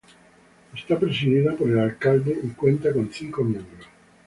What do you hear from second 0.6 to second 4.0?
Está presidida por el alcalde y cuenta con cinco miembros.